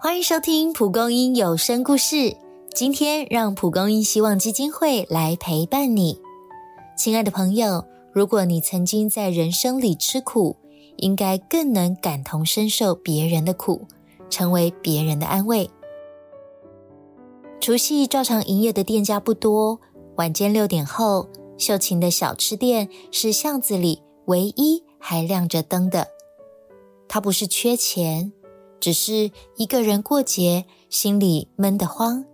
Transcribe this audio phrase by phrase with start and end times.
[0.00, 2.36] 欢迎收听蒲公英有声故事。
[2.72, 6.20] 今天让蒲公英希望基金会来陪伴你，
[6.96, 7.84] 亲爱的朋友。
[8.12, 10.56] 如果你曾经在人生里吃苦，
[10.98, 13.88] 应该更能感同身受别人的苦，
[14.30, 15.68] 成为别人的安慰。
[17.60, 19.80] 除夕照常营业的店家不多，
[20.14, 26.06] 晚间六点后，秀琴的小吃店是巷子里唯一还亮着灯的。
[27.08, 28.32] 他不是缺钱，
[28.80, 32.24] 只是一个人过节，心里闷得慌，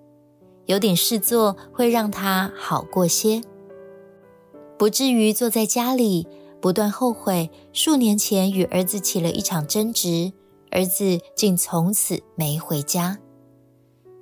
[0.66, 3.42] 有点事做会让他好过些。
[4.78, 6.26] 不至于坐在家里
[6.60, 10.32] 不断后悔，数年前与儿子起了一场争执，
[10.70, 13.18] 儿子竟从此没回家。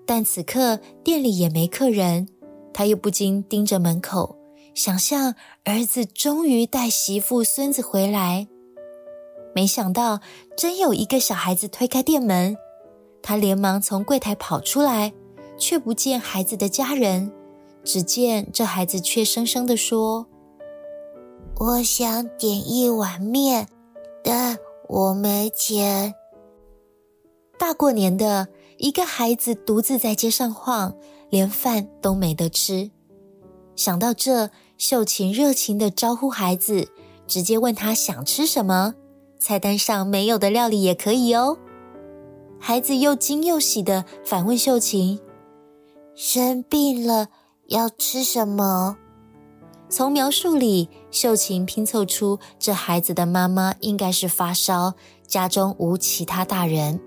[0.05, 2.29] 但此刻店里也没客人，
[2.73, 4.37] 他又不禁盯着门口，
[4.75, 5.35] 想象
[5.65, 8.49] 儿子终于带媳妇孙子回来。
[9.55, 10.21] 没想到
[10.57, 12.57] 真有一个小孩子推开店门，
[13.23, 15.13] 他连忙从柜台跑出来，
[15.59, 17.33] 却不见孩子的家人，
[17.85, 20.27] 只见这孩子怯生生地说。
[21.57, 23.69] 我想点一碗面，
[24.25, 24.57] 但
[24.89, 26.15] 我没钱。
[27.59, 28.49] 大过年的，
[28.79, 30.97] 一个孩子独自在街上晃，
[31.29, 32.91] 连饭都没得吃。
[33.77, 36.89] 想到这，秀琴热情地招呼孩子，
[37.29, 38.95] 直接问他想吃什么，
[39.43, 41.59] 菜单上没有的料理也可以哦。
[42.61, 45.19] 孩子又惊又喜的反问秀琴
[46.15, 47.27] ：“生病了
[47.67, 48.99] 要吃什么？”
[49.91, 54.95] 从描述里，秀琴拼凑出这孩子的妈妈应该是发烧，
[55.27, 57.01] 家中无其他大人。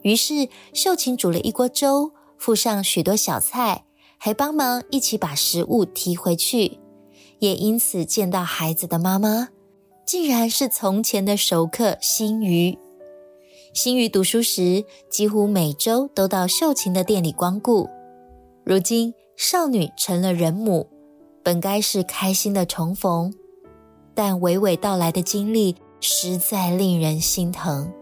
[0.00, 3.84] 于是，秀琴煮了一锅粥，附上许多小菜，
[4.16, 6.78] 还帮忙一起把食物提回去。
[7.38, 9.48] 也因此见到孩子的妈妈，
[10.06, 12.78] 竟然是从前的熟客新瑜。
[13.74, 17.90] 新瑜读书时，几乎每周都到秀琴的店里光顾。
[18.64, 20.88] 如今，少女成了人母。
[21.42, 23.32] 本该是开心的重逢，
[24.14, 27.92] 但娓娓道来的经历实在令人心疼。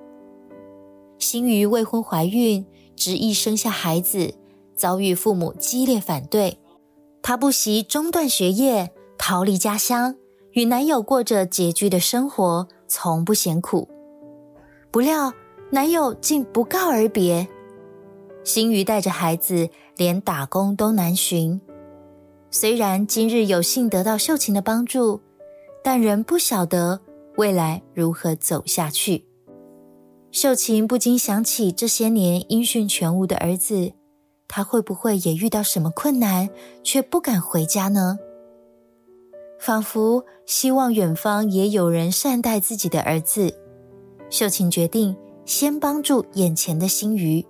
[1.19, 4.35] 新瑜未婚怀孕，执意生下孩子，
[4.75, 6.59] 遭遇父母激烈反对，
[7.23, 10.17] 她不惜中断学业，逃离家乡，
[10.55, 13.89] 与男友过着拮据的生活，从不嫌苦。
[14.93, 15.33] 不料
[15.71, 17.49] 男友竟不告而别，
[18.45, 21.61] 新瑜带着孩子，连打工都难寻。
[22.53, 25.21] 虽然今日有幸得到秀琴的帮助，
[25.83, 27.01] 但仍不晓得
[27.37, 29.27] 未来如何走下去。
[30.31, 33.93] 秀琴不禁想起这些年音讯全无的儿子，
[34.47, 36.49] 他会不会也遇到什么困难，
[36.85, 38.21] 却不敢回家呢？
[39.65, 43.57] 仿佛希望远方也有人善待自己的儿子，
[44.29, 45.17] 秀琴决定
[45.47, 47.47] 先帮助眼前的新鱼。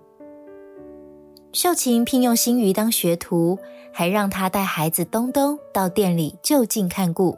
[1.50, 3.58] 秀琴聘用新鱼当学徒，
[3.92, 7.36] 还让他带孩子东东到店里就近看顾。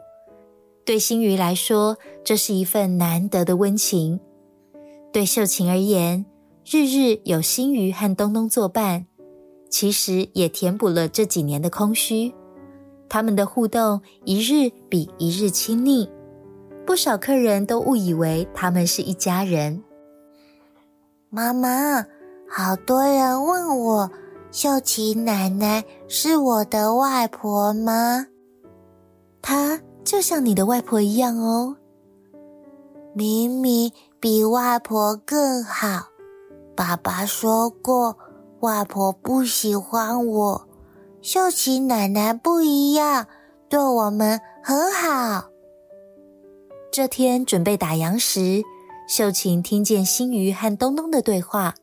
[0.85, 4.19] 对新鱼来说，这是一份难得的温情。
[5.11, 6.23] 对秀琴而言，
[6.63, 9.07] 日日有新鱼和东东作伴，
[9.71, 12.35] 其实也填补了这几年的空虚。
[13.09, 16.09] 他们的互动一日比一日亲密，
[16.85, 19.83] 不少客人都误以为他们是一家人。
[21.29, 22.05] 妈妈。
[22.49, 24.09] 好多人问我，
[24.51, 28.27] 秀琪奶奶是我的外婆吗？
[29.41, 31.75] 她就像你的外婆一样哦。
[33.13, 33.91] 明明
[34.21, 36.07] 比外婆更好。
[36.73, 38.17] 爸爸说过，
[38.61, 40.66] 外婆不喜欢我，
[41.27, 43.27] 秀琴奶奶不一样，
[43.67, 45.49] 对我们很好。
[46.89, 48.63] 这天准备打烊时，
[49.09, 51.75] 秀琴听见新鱼和东东的对话。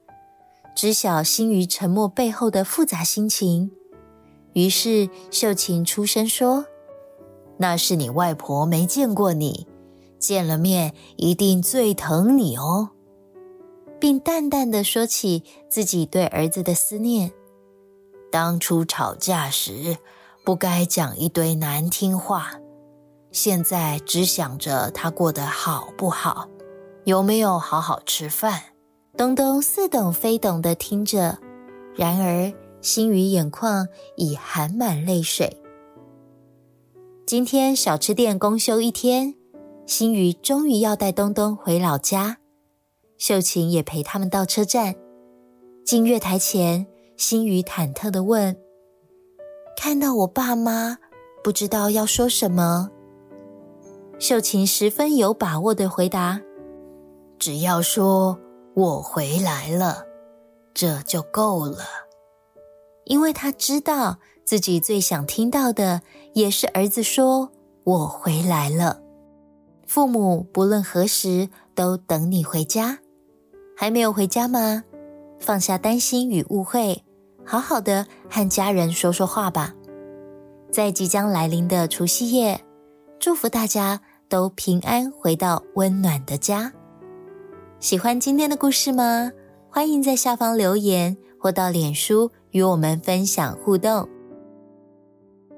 [0.75, 3.71] 知晓心鱼沉默背后的复杂心情，
[4.55, 6.65] 于是秀琴出声说
[7.61, 9.67] ：“那是你外婆没见过你，
[10.19, 12.93] 见了面一定最疼你哦。”
[14.01, 17.31] 并淡淡的说起自己对儿子的思念。
[18.35, 19.97] 当初吵架时
[20.45, 22.51] 不该讲一堆难听话，
[23.31, 26.49] 现在只想着他过得好不好，
[27.05, 28.61] 有没有好好吃饭。
[29.17, 31.39] 东东似懂非懂的听着，
[31.95, 33.87] 然而心雨眼眶
[34.17, 35.63] 已含满泪水。
[37.25, 39.37] 今天小吃店公休一天，
[39.87, 42.39] 心雨终于要带东东回老家，
[43.17, 44.97] 秀琴也陪他们到车站。
[45.85, 48.57] 进月台前，心雨忐忑的问
[49.77, 50.99] ：“看到我爸妈，
[51.43, 52.91] 不知道要说什么？”
[54.19, 56.41] 秀琴十分有把握的回答
[57.39, 58.39] ：“只要说。”
[58.77, 60.05] 我回来了，
[60.75, 61.85] 这就够了。
[63.05, 66.03] 因为他知道自己最想听到的
[66.33, 67.53] 也是儿子说
[67.87, 69.01] ：“我回来了。”
[69.87, 72.99] 父母不论何时都等你回家。
[73.77, 74.83] 还没有回家吗？
[75.39, 77.04] 放下担心与误会，
[77.45, 79.75] 好好的和家人说说话吧。
[80.71, 82.61] 在即将来临的除夕夜，
[83.19, 86.73] 祝福大家都平安回到温暖的家。
[87.79, 89.31] 喜欢今天的故事吗？
[89.71, 94.09] 欢迎在下方留言或到脸书与我们分享互动。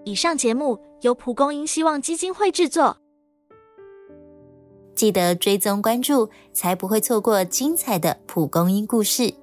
[0.04, 2.96] 以上节目由蒲公英希望基金会制作。
[4.94, 9.34] 记得追踪关注，才不会错过精彩的蒲公英故事。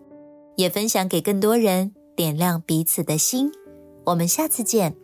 [0.55, 3.51] 也分享给更多人，点亮彼此的心。
[4.05, 5.02] 我们下次见。